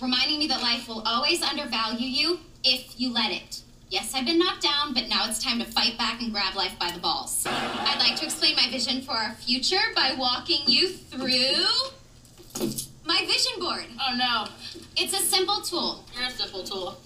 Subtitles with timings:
[0.00, 3.62] reminding me that life will always undervalue you if you let it.
[3.88, 6.76] Yes, I've been knocked down, but now it's time to fight back and grab life
[6.78, 7.46] by the balls.
[7.48, 11.64] I'd like to explain my vision for our future by walking you through
[13.04, 13.84] my vision board.
[14.00, 14.48] Oh no,
[14.96, 16.04] It's a simple tool.
[16.18, 16.98] you're a simple tool.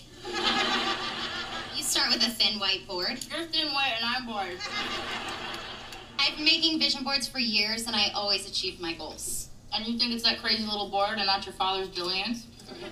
[1.77, 3.19] You start with a thin white board.
[3.31, 4.57] You're thin white and I'm bored.
[6.19, 9.50] I've been making vision boards for years and I always achieve my goals.
[9.74, 12.46] And you think it's that crazy little board and not your father's billions?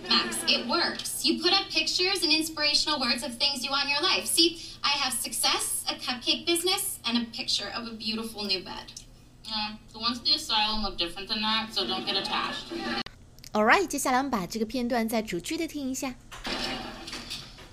[0.08, 1.26] Max, it works.
[1.26, 4.26] You put up pictures and inspirational words of things you want in your life.
[4.26, 8.92] See, I have success, a cupcake business, and a picture of a beautiful new bed.
[9.46, 12.66] Yeah, the ones at the asylum look different than that, so don't get attached.
[13.54, 16.16] Alright，接下来我们把这个片段再逐句的听一下。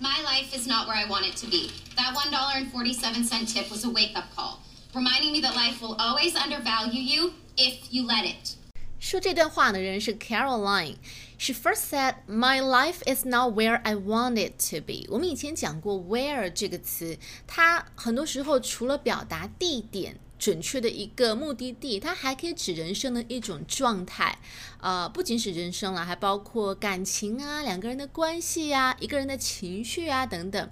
[0.00, 1.70] My life is not where I want it to be.
[1.97, 4.61] That $1.47 tip was a wake up call,
[4.95, 8.53] reminding me that life will always undervalue you if you let it.
[9.06, 10.95] 说这段话的人是 Caroline。
[11.38, 20.17] She first said, "My life is not where I want it to be." 我们以前讲过 "where" 这个词，它很多时候除了表达地点。
[20.38, 24.38] 准确的一个目的地，它还可以指人生的一种状态，
[24.81, 30.70] 呃，不仅是人生了，还包括感情啊、两个人的关系啊、一个人的情绪啊等等。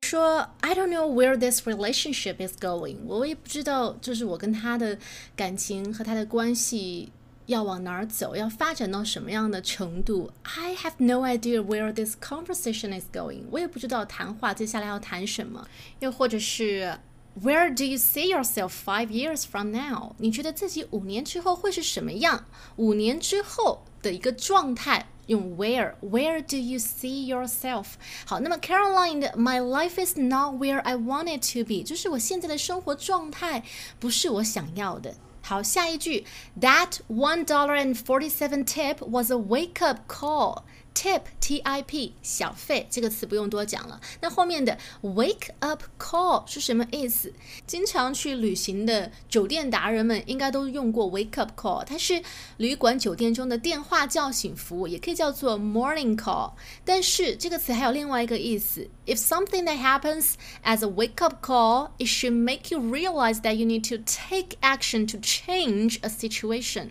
[0.00, 4.98] 说 I don't know where this relationship is going，我也不知道，就是我跟他的
[5.36, 7.12] 感情和他的关系
[7.47, 10.31] 要往哪儿走，要发展到什么样的程度？
[10.43, 13.43] I have no idea where this conversation is going。
[13.51, 15.67] 我也不知道谈话接下来要谈什么。
[15.99, 16.97] 又或者是
[17.41, 20.13] Where do you see yourself five years from now？
[20.17, 22.45] 你觉得自己五年之后会是什么样？
[22.75, 25.07] 五年之后的一个状态。
[25.27, 27.85] 用 where，where do you see yourself？
[28.25, 33.63] 好，那么 Caroline 的 My life is not where I want it to be，就是我现在的生活状态
[33.97, 35.15] 不是我想要的。
[35.45, 36.25] 好，下一句，
[36.59, 40.63] That one dollar and forty seven tip was a wake up call。
[40.96, 44.00] Tip T I P 小费这个词不用多讲了。
[44.22, 47.30] 那后面的 wake up call 是什么意思？
[47.66, 52.22] 经常去旅行的酒店达人们应该都用过 wake up call，它是
[52.56, 56.52] 旅馆酒店中的电话叫醒服务，也可以叫做 morning call。
[56.82, 60.32] 但是这个词还有另外一个意思，if something that happens
[60.64, 64.56] as a wake up call, it should make you realize that you need to take
[64.62, 66.88] action to change a situation，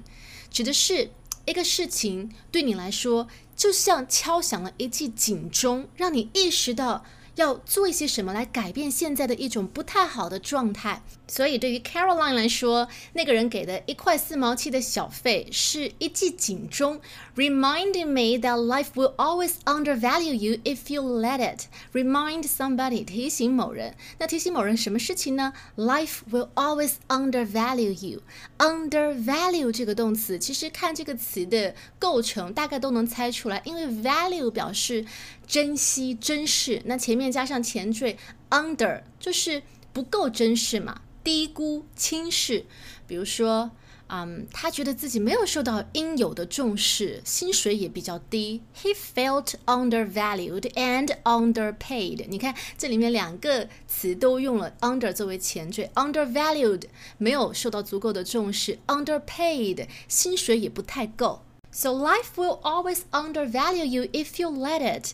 [0.52, 1.10] 指的是。
[1.46, 11.04] 一个事情对你来说，就像敲响了一记警钟，让你意识到要做一些什么来改变现在的一种不太好的状态。
[11.28, 17.02] 所以，对于 Caroline 来说，那个人给的一块四毛七的小费是一记警钟
[17.36, 21.64] ，reminding me that life will always undervalue you if you let it.
[21.94, 28.22] Remind somebody 提醒某人，那提醒某人什么事情呢？Life will always undervalue you.
[28.60, 35.06] Undervalue 这个动词，其实看这个词的构成，大概都能猜出来，因为 value 表示
[35.48, 38.18] 珍惜、珍视，那前面加上前缀
[38.52, 41.02] under 就是不够珍视嘛。
[41.26, 42.66] 低估、轻视，
[43.08, 43.72] 比如说，
[44.08, 48.62] 嗯，他觉得自己没有受到应有的重视，薪水也比较低。
[48.80, 52.28] He felt undervalued and underpaid。
[52.30, 56.84] 你看，这里面两个词都用了 under 作为前缀，undervalued
[57.18, 61.42] 没有受到足够的重视，underpaid 薪水也不太够。
[61.72, 65.14] So life will always undervalue you if you let it。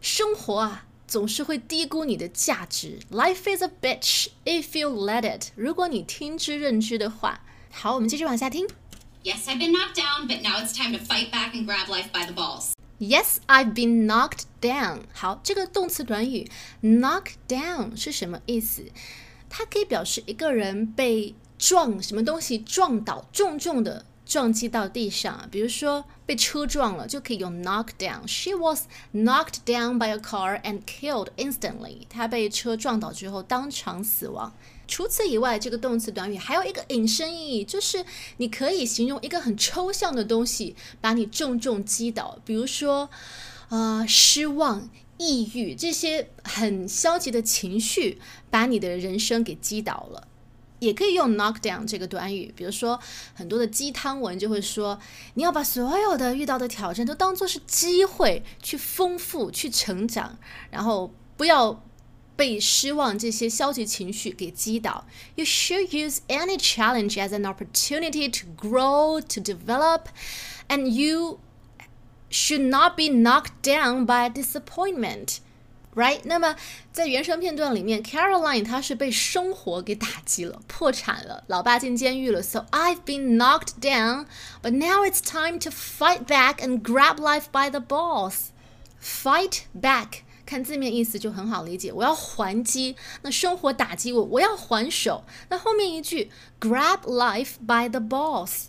[0.00, 0.84] 生活啊。
[1.08, 3.00] 总是会低估你的价值。
[3.10, 5.48] Life is a bitch if you let it。
[5.56, 7.40] 如果你听之任之的话，
[7.72, 8.68] 好，我们继续往下听。
[9.24, 12.30] Yes, I've been knocked down, but now it's time to fight back and grab life by
[12.30, 12.72] the balls.
[12.98, 15.00] Yes, I've been knocked down。
[15.12, 16.50] 好，这个动词短语
[16.82, 18.84] knock down 是什么意思？
[19.48, 25.48] 它可以表示一个人被撞什么东西撞倒，重重的撞击到地上。
[25.50, 28.26] 比如说被车撞了，就可以用 knock down。
[28.26, 28.82] She was
[29.12, 32.02] knocked down by a car and killed instantly。
[32.08, 34.52] 她被车撞倒之后当场死亡。
[34.86, 38.04] 除此以外，这个动词短语还有一个引申意义，就是
[38.36, 43.10] 你可以形容一个很抽象的东西把你重重击倒，比如说，
[43.70, 44.88] 呃，失望、
[45.18, 48.20] 抑郁这些很消极的情绪
[48.50, 50.27] 把你的人生给击倒了。
[50.78, 52.98] 也可以用 knock down 这个短语，比如说
[53.34, 54.98] 很多的鸡汤文就会说，
[55.34, 60.38] 你要把所有的遇到的挑战都当做是机会，去丰富、去成长，
[60.70, 61.82] 然后不要
[62.36, 65.04] 被失望这些消极情绪给击倒。
[65.34, 70.02] You should use any challenge as an opportunity to grow, to develop,
[70.68, 71.40] and you
[72.30, 75.38] should not be knocked down by disappointment.
[75.98, 76.20] Right？
[76.26, 76.54] 那么
[76.92, 82.40] 在原声片段里面，Caroline 她是被生活给打击了，破产了，老爸进监狱了。
[82.40, 84.26] So I've been knocked down,
[84.62, 88.50] but now it's time to fight back and grab life by the balls.
[89.02, 92.94] Fight back，看字面意思就很好理解，我要还击。
[93.22, 95.24] 那生活打击我，我要还手。
[95.48, 96.30] 那后面一句
[96.60, 98.66] ，grab life by the balls。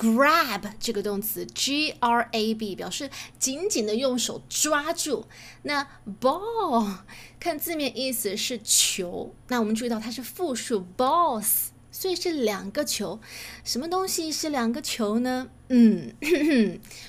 [0.00, 5.26] Grab 这个动词，g r a b 表示紧紧的用手抓住。
[5.64, 5.86] 那
[6.18, 7.00] ball
[7.38, 13.20] 看字面意思是球，那我们注意到它是复数 balls，所以是两个球。
[13.62, 15.48] 什么东西是两个球呢？
[15.68, 16.14] 嗯，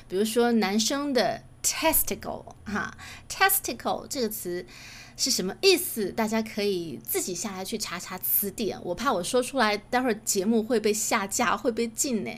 [0.10, 2.98] 比如说男生的 testicle 哈
[3.30, 4.66] ，testicle 这个词。
[5.24, 6.10] 是什么意思？
[6.14, 8.76] 大家可以自己下来去查查词典。
[8.82, 12.32] 我怕我说出来，待会儿节目会被下架，会被禁呢。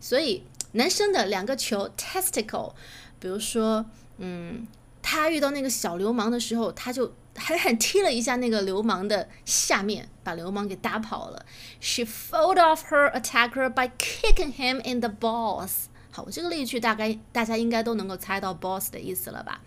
[0.00, 0.42] 所以
[0.72, 2.72] 男生的两个球 testicle，
[3.18, 3.84] 比如说，
[4.16, 4.66] 嗯，
[5.02, 11.44] 他遇到那个小流氓的时候，他就狠狠踢了一下那个流氓的下面，把流氓给打跑了。
[11.78, 15.72] She fought off her attacker by kicking him in the balls。
[16.10, 19.60] 好，我这个例句大概大家应该都能够猜到 balls 的意思了吧？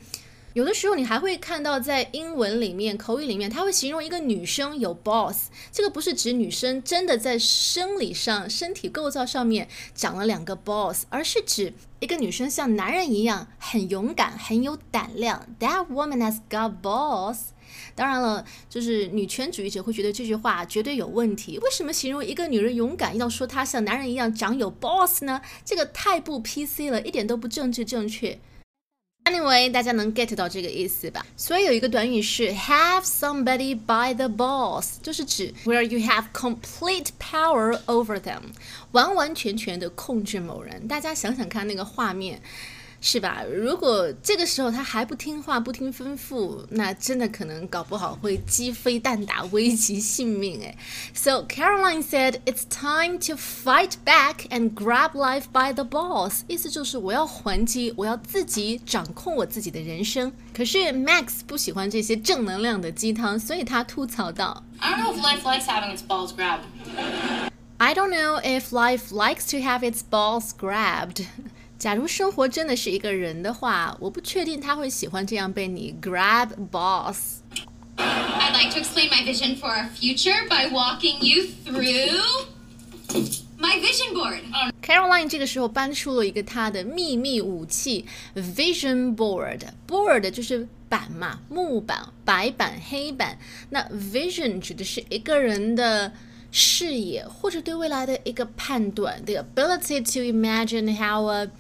[0.54, 5.50] 有的时候你还会看到，在英文里面、口语里面，它会形容一个女生有 boss。
[5.72, 15.48] 这个不是指女生真的在生理上、身体构造上面长了两个 boss，而是指一个女生像男人一样很勇敢、很有胆量。
[15.60, 17.46] That woman has got boss。
[17.96, 21.58] 当然了，就是女权主义者会觉得这句话绝对有问题。
[21.58, 25.42] 为什么形容一个女人勇敢要说她像男人一样长有 boss 呢？
[25.66, 28.40] 这个太不 PC 了，一点都不政治正确。
[29.25, 31.27] Anyway，大家能 get 到这个意思吧？
[31.37, 38.41] 所以有一个短语是 have somebody by the balls，就是指 where you have complete power over them，
[38.93, 40.89] 完完全全的控制某人。
[40.89, 42.41] 大家想想看那个画面。
[43.03, 43.45] 是吧？
[43.45, 50.77] 如果这个时候他还不听话、不听吩咐，那真的可能搞不好会鸡飞蛋打，危及性命哎。
[51.15, 60.33] So Caroline said, "It's time to fight back and grab life by the balls." 意思就是我要还击，我要自己掌控我自己的人生。
[60.53, 66.63] 可是 Max 不喜欢这些正能量的鸡汤，所以他吐槽道：“I don't know if life likes having its balls grabbed."
[67.81, 71.25] I don't know if life likes to have its balls grabbed.
[71.84, 77.42] 假如生活真的是一个人的话，我不确定他会喜欢这样被你 grab boss。
[77.98, 82.48] I'd like to explain my vision for our future by walking you through
[83.60, 84.40] my vision board.
[84.82, 89.60] Caroline 这个时候搬出了一个她的秘密武器 vision board。
[89.86, 93.38] board 就是板嘛，木板、白板、黑板。
[93.72, 96.14] 那 vision 指的是一个人的。
[96.53, 101.51] 视野或者对未来的一个判断，the ability to imagine how a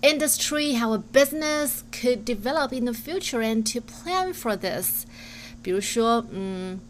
[0.00, 5.04] industry, how a business could develop in the future and to plan for this。
[5.62, 6.80] 比如说，嗯，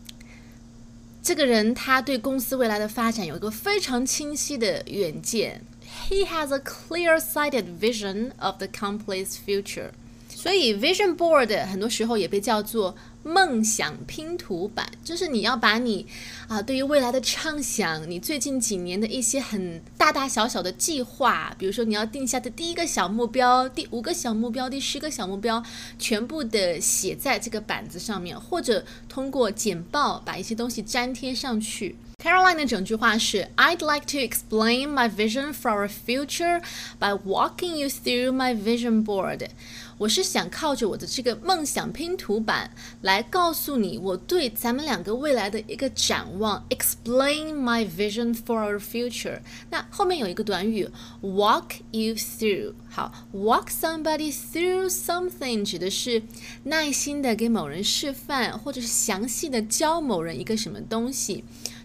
[1.23, 5.63] 这个人他对公司未来的发展有一个非常清晰的远见。
[6.09, 9.91] He has a clear-sighted vision of the company's future。
[10.29, 16.06] 所以，vision board 很多时候也被叫做 梦想拼图版，就是你要把你
[16.48, 25.64] 啊对于未来的畅想，你最近几年的一些很大大小小的计划，比如说你要定下的第一个小目标、第五个小目标、第十个小目标，
[25.98, 31.96] 全部的写在这个板子上面，或者通过简报把一些东西粘贴上去。
[32.24, 36.64] Caroline 的整句话是：I'd like to explain my vision for our future
[36.98, 39.50] by walking you through my vision board。
[39.98, 46.66] 我是想靠着我的这个梦想拼图板来告诉你我对咱们两个未来的一个展望。
[46.70, 49.42] Explain my vision for our future。
[49.70, 50.90] 那后面有一个短语
[51.22, 52.74] ，walk you through。
[52.90, 56.24] 好，walk somebody through something 指的是
[56.64, 61.44] 耐心的给某人示范，或者是详细的教某人一个什么东西。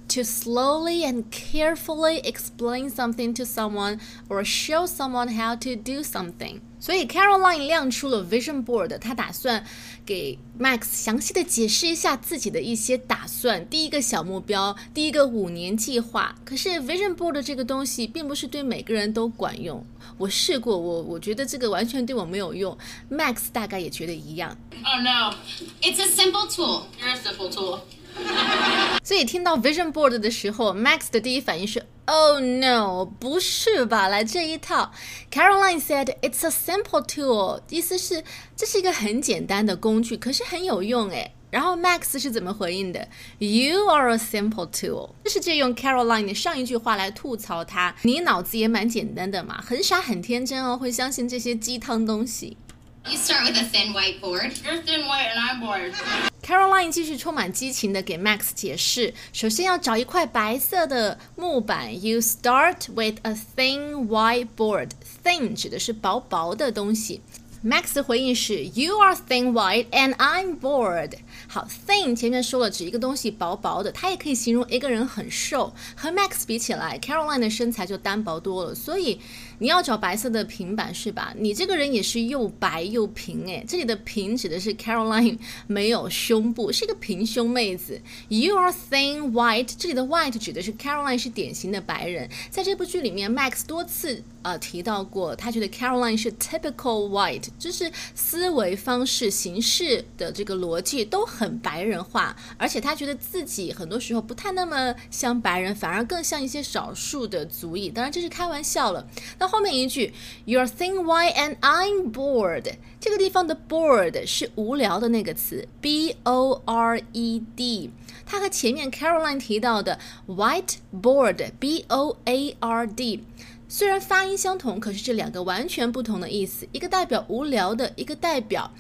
[0.10, 4.00] to slowly and carefully explain something to someone
[4.30, 6.60] or show someone how to do something.
[6.80, 9.63] 所以 Caroline 亮出了 vision board，她打算
[10.06, 13.66] 给 Max 详细的解释一下自己的一些打算。
[13.70, 16.36] 第一个小目标，第一个五年计划。
[16.44, 19.86] 可是 vision board 这个东西并不是对每个人都管用。
[20.18, 22.78] 我试过，我我觉得这个完全对我没有用。
[23.10, 24.58] Max 大概也觉得一样。
[24.84, 25.34] Oh no,
[25.82, 26.84] it's a simple tool.
[27.00, 27.80] You're a simple tool.
[29.05, 34.09] 所以听到 vision board 的时候，Max 的第一反应是 Oh no，不是吧？
[34.09, 34.93] 来这一套。
[35.31, 38.23] Caroline said it's a simple tool，意思是
[38.57, 41.33] 这是一个很简单的工具，可是很有用诶。
[41.51, 43.09] 然后 Max 是怎么回应的
[43.39, 47.95] ？You are a simple tool，这是借用 Caroline 的上一句话来吐槽他。
[48.03, 52.59] 你脑子也蛮简单的嘛，很傻很天真哦，会相信这些鸡汤东西。
[53.08, 54.54] You start with a thin white board.
[54.63, 55.94] You're thin white and I'm bored.
[56.42, 62.02] Caroline 继续充满激情的给 Max 解释，首先要找一块白色的木板。
[62.04, 64.92] You start with a thin white board.
[65.24, 67.22] Thin 指的是薄薄的东西。
[67.66, 71.13] Max 的回应是 You are thin white and I'm bored。
[71.47, 75.73] 好，thin 前面说了指一个东西薄薄的，它也可以形容一个人很瘦。
[75.95, 78.75] 和 Max 比起来，Caroline 的身材就单薄多了。
[78.75, 79.21] 所以
[79.59, 81.35] 你要找白色的平板是吧？
[81.38, 83.64] 你这个人也是又白又平诶。
[83.68, 88.00] 这里的平指的是 Caroline 没有胸部，是一个平胸妹子。
[88.28, 92.28] You are thin white，这里的 white 指的是 Caroline 是典型的白人。
[92.50, 97.49] 在这部剧里面，Max 多次呃提到过，他觉得 Caroline 是 typical white。
[97.59, 107.91] 就是思维方式、形式的这个逻辑都很白人化，而且他觉得自己很多时候不太那么像白人，反而更像一些少数的族裔。
[107.91, 109.07] 当然这是开玩笑了。
[109.39, 110.13] 那后面一句
[110.47, 117.91] ，You're thin white and I'm bored，这个地方的 bored 是无聊的那个词，b o r e d，
[118.25, 123.25] 它和前面 Caroline 提到的 white board，b o a r d。
[123.71, 128.73] 虽然发音相同，可是这两个完全不同的意思，一个代表无聊的，一个代表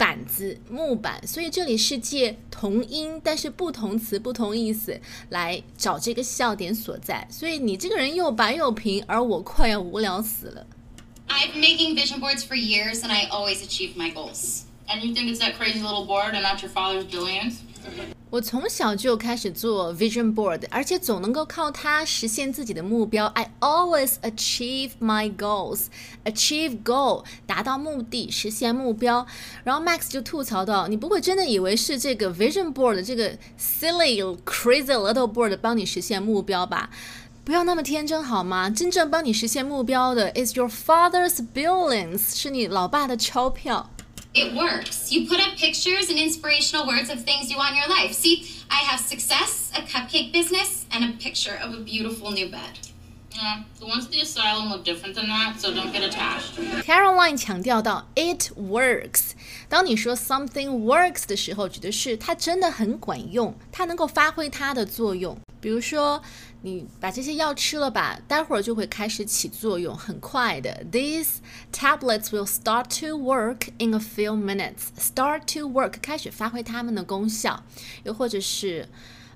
[0.00, 7.28] 板子、木板，所以这里是借同音但是不同词、不同意思来找这个笑点所在。
[7.30, 10.66] 所以你这个人又白又平，而我快要无聊死了。
[11.28, 14.62] I've been making vision boards for years and I always achieve my goals.
[14.88, 17.56] And you think it's that crazy little board and not your father's billions?
[18.30, 23.26] 我从小就开始做 vision board，而且总能够靠它实现自己的目标。
[23.26, 25.86] I always achieve my goals.
[26.24, 29.26] Achieve goal，达到目的，实现目标。
[29.64, 36.90] 然后 Max 就吐槽到：“你不会真的以为是这个 vision board 这个 silly crazy little board 帮你实现目标吧？
[37.44, 38.70] 不要那么天真好吗？
[38.70, 43.90] 真正帮你实现目标的 is your father's billions，是你老爸的钞票。”
[44.33, 45.11] It works.
[45.11, 48.13] You put up pictures and inspirational words of things you want in your life.
[48.13, 52.79] See, I have success, a cupcake business, and a picture of a beautiful new bed.
[53.31, 56.55] Yeah, the ones at the asylum look different than that, so don't get attached.
[56.83, 59.31] Caroline 强调到，it works。
[59.67, 65.37] 当你说 something works 的时候，指的是它真的很管用，它能够发挥它的作用。
[65.60, 66.22] 比如说，
[66.62, 70.84] 你把这些药吃了吧，待会儿就会开始起作用，很快的。
[70.90, 71.36] These
[71.72, 74.88] tablets will start to work in a few minutes.
[74.98, 77.62] Start to work，开始发挥它们的功效。
[78.04, 78.88] 又或者是，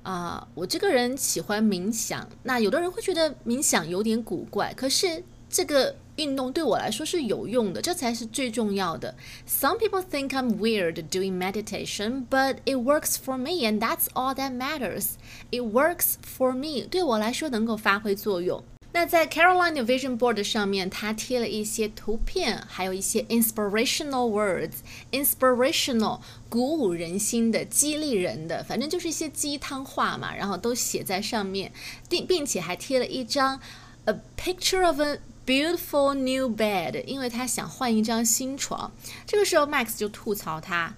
[0.02, 5.22] 啊，我这个人喜欢冥想，那有的人会觉得冥想有点古怪，可是
[5.54, 5.94] 这个。
[6.16, 9.16] 运动对我来说是有用的，这才是最重要的。
[9.49, 14.52] Some people think I'm weird doing meditation, but it works for me, and that's all that
[14.52, 15.14] matters.
[15.50, 18.62] It works for me，对我来说能够发挥作用。
[18.92, 24.75] 那在 Caroline 的 Vision Board 上面，她贴了一些图片，还有一些 inspirational words。
[25.11, 31.73] inspirational 鼓舞人心的、激励人的，反正就是一些鸡汤话嘛，然后都写在上面，
[32.08, 33.58] 并并且还贴了一张
[34.04, 38.91] a picture of a Beautiful new bed，因为他想换一张新床。
[39.25, 40.93] 这个时候，Max 就吐槽他：“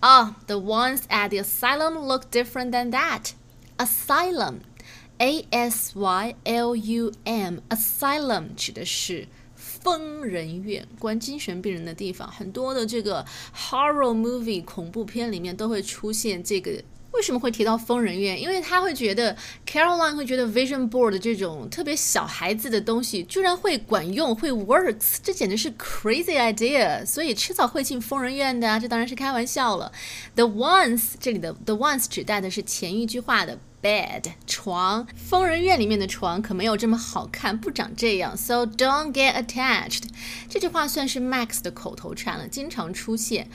[0.00, 3.32] 啊，the ones at the asylum look different than that.
[3.76, 12.30] Asylum，A S Y L U M，asylum 指的是疯人院，关精神病人的地方。
[12.30, 16.82] 很多的这个 horror movie 恐怖片里面都会出现这个。”
[17.15, 18.39] 为什么会提到疯人院？
[18.39, 27.05] 因为他会觉得 Caroline 会觉得 Vision Board 这种特别小孩子的东西居然会管用，会 works，这简直是 crazy idea。
[27.05, 29.91] 所以迟早会进疯人院的啊，这当然是开玩笑了。
[30.35, 33.57] The ones 这里的 the ones 指代的是前一句话的。
[33.85, 38.35] Bed 床，疯人院里面的床可没有这么好看，不长这样。
[38.35, 40.05] So don't get attached。
[40.49, 43.47] 这句话算是 Max 的口头禅了，经常出现。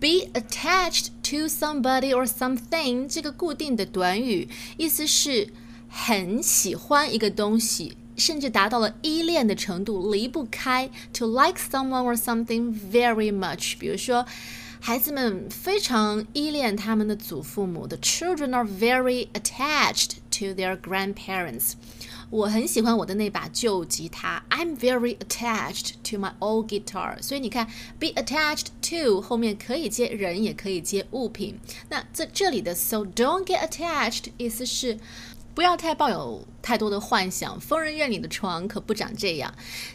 [0.00, 5.52] Be attached to somebody or something 这个固定的短语，意思是
[5.88, 10.90] 很喜欢一个东西，甚至达到了依恋的程度，离不开。
[11.12, 13.78] To like someone or something very much。
[13.78, 14.26] 比如说。
[14.85, 17.85] 孩子们非常依恋他们的祖父母。
[17.85, 21.73] The children are very attached to their grandparents.
[22.29, 24.43] 我很喜欢我的那把旧吉他。
[24.49, 27.21] I'm very attached to my old guitar。
[27.21, 27.67] 所以你看，
[27.99, 31.59] be attached to 后面可以接人，也可以接物品。
[31.89, 34.97] 那在这里的 so don't get attached 意思是
[35.56, 37.58] 不要太抱有太多的幻想。
[37.58, 39.52] 疯人院里的床可不长这样。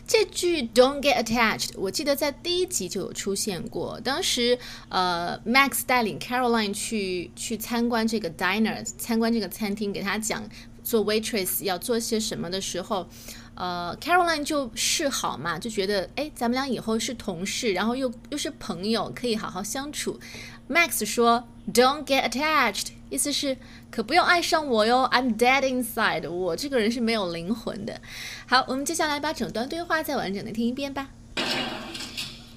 [0.07, 3.99] 这句 don't get attached，我记得在第一集就有出现过。
[4.01, 4.57] 当时
[4.89, 10.43] 呃，Max 带领 Caroline 去去参观这个 diner，参观这个餐厅，给他讲。
[10.83, 13.07] 做 waitress 要做些什么的时候，
[13.53, 20.19] 呃，Caroline 就示好嘛，就觉得哎，咱们俩以后是同事，然后又又是朋友，可以好好相处。
[20.67, 23.56] Max 说，Don't get attached，意思是
[23.90, 28.00] 可不用爱上我哟，I'm dead inside，我这个人是没有灵魂的。
[28.46, 31.08] 好，我们接下来把整段对话再完整的听一遍吧。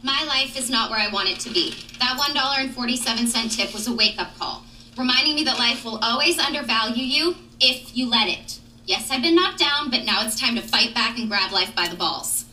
[0.01, 1.73] My life is not where I want it to be.
[1.99, 4.61] That one dollar and forty-seven cent tip was a wake-up call,
[4.95, 8.59] reminding me that life will always undervalue you if you let it.
[8.85, 11.75] Yes, I've been knocked down, but now it's time to fight back and grab life
[11.75, 12.45] by the balls.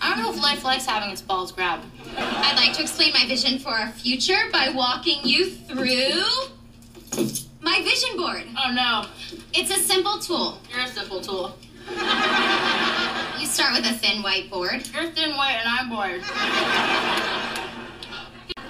[0.00, 1.84] I don't know if life likes having its balls grabbed.
[2.18, 6.24] I'd like to explain my vision for our future by walking you through
[7.61, 8.43] my vision board.
[8.57, 9.05] Oh no.
[9.53, 10.59] It's a simple tool.
[10.71, 11.57] You're a simple tool.
[13.39, 14.87] You start with a thin white board.
[14.93, 16.21] You're thin white and I'm bored.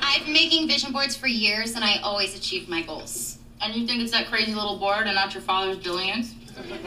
[0.01, 3.39] I've been making vision boards for years and I always achieve my goals.
[3.61, 6.33] And you think it's that crazy little board and not your father's billions?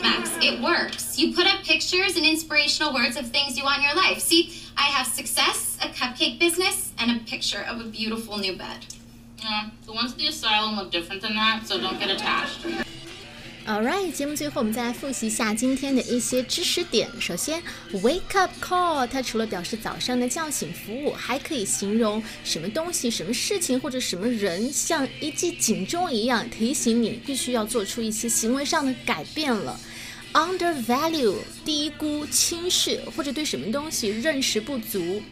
[0.02, 1.18] Max, it works.
[1.18, 4.20] You put up pictures and inspirational words of things you want in your life.
[4.20, 8.86] See, I have success, a cupcake business, and a picture of a beautiful new bed.
[9.86, 12.66] the once the asylum look different than that so don't get attached.
[13.66, 17.08] All right 节目最后我们再来复习一下今天的一些知识点。
[17.20, 29.78] 首先 wake up call 它除了表示早上的叫醒服务还可以形容什么东西什么事情或者什么人像一记警钟一样提醒你必须要做出一些行为上的改变了。
[30.32, 35.22] Undervalue 低估、轻视或者对什么东西认识不足。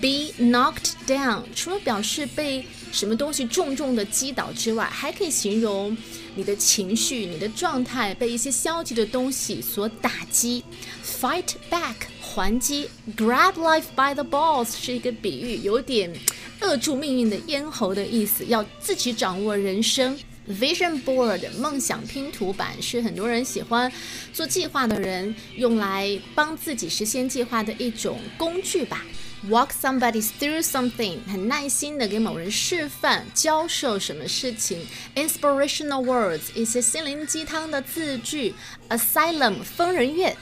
[0.00, 5.96] be knocked down 除了表示被什么东西重重的击倒之外，还可以形容。
[6.34, 10.62] 你的情绪、你的状态被一些消极的东西所打击
[11.02, 16.12] ，fight back 还击，grab life by the balls 是一个比喻，有点
[16.60, 20.18] 扼住命运的咽喉的意思，要自己掌握人生。
[20.48, 23.90] Vision board 梦想拼图板是很多人喜欢
[24.32, 29.04] 做计划的人用来帮自己实现计划的一种工具吧。
[29.48, 34.86] Walk somebody through something，很耐心的给某人示范、教授什么事情。
[35.14, 38.54] Inspirational words，一些心灵鸡汤的字句。
[38.88, 40.36] Asylum，疯人院。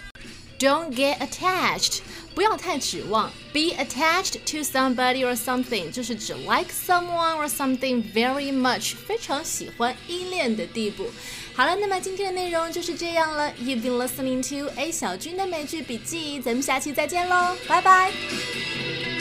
[0.58, 1.98] Don't get attached，
[2.33, 3.31] 不要太指望。
[3.51, 11.09] Be attached to somebody or something，就是指 like someone or something very much，非常喜欢、依恋的地步。
[11.55, 13.51] 好了，那么今天的内容就是这样了。
[13.59, 19.12] You've been listening to A 小军的美剧笔记，咱们下期再见喽，拜拜。